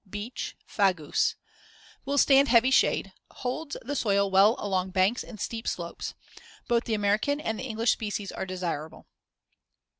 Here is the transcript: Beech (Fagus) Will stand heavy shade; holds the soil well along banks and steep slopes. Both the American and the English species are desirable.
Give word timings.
Beech 0.09 0.55
(Fagus) 0.65 1.35
Will 2.05 2.17
stand 2.17 2.47
heavy 2.47 2.71
shade; 2.71 3.13
holds 3.29 3.77
the 3.83 3.95
soil 3.95 4.31
well 4.31 4.55
along 4.57 4.89
banks 4.89 5.23
and 5.23 5.39
steep 5.39 5.67
slopes. 5.67 6.15
Both 6.67 6.85
the 6.85 6.95
American 6.95 7.39
and 7.39 7.59
the 7.59 7.65
English 7.65 7.91
species 7.91 8.31
are 8.31 8.47
desirable. 8.47 9.05